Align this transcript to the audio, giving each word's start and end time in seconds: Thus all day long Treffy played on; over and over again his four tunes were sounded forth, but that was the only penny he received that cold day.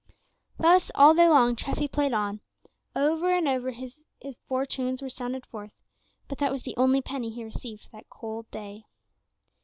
Thus 0.57 0.89
all 0.95 1.13
day 1.13 1.27
long 1.27 1.55
Treffy 1.55 1.87
played 1.87 2.11
on; 2.11 2.39
over 2.95 3.29
and 3.31 3.47
over 3.47 3.67
again 3.67 3.87
his 4.19 4.35
four 4.47 4.65
tunes 4.65 4.99
were 4.99 5.11
sounded 5.11 5.45
forth, 5.45 5.79
but 6.27 6.39
that 6.39 6.51
was 6.51 6.63
the 6.63 6.73
only 6.75 7.03
penny 7.03 7.29
he 7.29 7.43
received 7.43 7.91
that 7.91 8.09
cold 8.09 8.49
day. 8.49 8.85